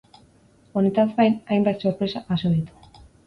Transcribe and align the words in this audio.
Honetaz 0.79 1.05
gain, 1.19 1.35
hainbat 1.55 1.85
sorpresa 1.87 2.25
jaso 2.31 2.53
ditu. 2.57 3.05